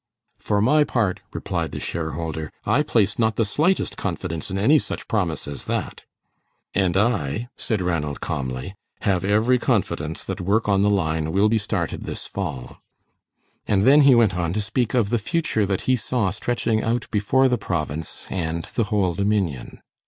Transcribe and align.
"For 0.39 0.61
my 0.63 0.83
part," 0.83 1.19
replied 1.31 1.73
the 1.73 1.79
share 1.79 2.13
holder, 2.17 2.51
"I 2.65 2.81
place 2.81 3.19
not 3.19 3.35
the 3.35 3.45
slightest 3.45 3.97
confidence 3.97 4.49
in 4.49 4.57
any 4.57 4.79
such 4.79 5.07
promise 5.07 5.47
as 5.47 5.65
that." 5.65 6.05
"And 6.73 6.97
I," 6.97 7.49
said 7.55 7.83
Ranald, 7.83 8.19
calmly, 8.19 8.73
"have 9.01 9.23
every 9.23 9.59
confidence 9.59 10.23
that 10.23 10.41
work 10.41 10.67
on 10.67 10.81
the 10.81 10.89
line 10.89 11.31
will 11.31 11.49
be 11.49 11.59
started 11.59 12.05
this 12.05 12.25
fall." 12.25 12.79
And 13.67 13.83
then 13.83 14.01
he 14.01 14.15
went 14.15 14.35
on 14.35 14.53
to 14.53 14.61
speak 14.61 14.95
of 14.95 15.11
the 15.11 15.19
future 15.19 15.67
that 15.67 15.81
he 15.81 15.95
saw 15.95 16.31
stretching 16.31 16.81
out 16.81 17.05
before 17.11 17.47
the 17.47 17.59
province 17.59 18.25
and 18.31 18.63
the 18.73 18.85
whole 18.85 19.13
Dominion. 19.13 19.83